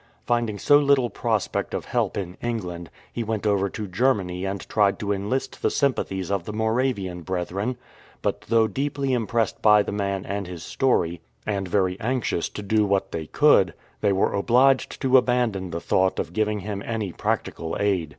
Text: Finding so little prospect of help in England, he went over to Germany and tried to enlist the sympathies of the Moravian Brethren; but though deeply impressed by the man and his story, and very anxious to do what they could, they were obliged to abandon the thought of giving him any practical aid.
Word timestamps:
Finding 0.25 0.57
so 0.57 0.79
little 0.79 1.11
prospect 1.11 1.75
of 1.75 1.85
help 1.85 2.17
in 2.17 2.35
England, 2.41 2.89
he 3.13 3.23
went 3.23 3.45
over 3.45 3.69
to 3.69 3.87
Germany 3.87 4.45
and 4.45 4.67
tried 4.67 4.97
to 4.97 5.11
enlist 5.13 5.61
the 5.61 5.69
sympathies 5.69 6.31
of 6.31 6.43
the 6.45 6.51
Moravian 6.51 7.21
Brethren; 7.21 7.77
but 8.23 8.41
though 8.49 8.65
deeply 8.65 9.13
impressed 9.13 9.61
by 9.61 9.83
the 9.83 9.91
man 9.91 10.25
and 10.25 10.47
his 10.47 10.63
story, 10.63 11.21
and 11.45 11.67
very 11.67 11.99
anxious 11.99 12.49
to 12.49 12.63
do 12.63 12.83
what 12.83 13.11
they 13.11 13.27
could, 13.27 13.75
they 13.99 14.11
were 14.11 14.33
obliged 14.33 14.99
to 15.03 15.17
abandon 15.17 15.69
the 15.69 15.79
thought 15.79 16.17
of 16.17 16.33
giving 16.33 16.61
him 16.61 16.81
any 16.83 17.11
practical 17.11 17.77
aid. 17.79 18.09